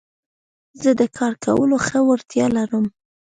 [0.81, 2.85] زه د کار کولو ښه وړتيا لرم.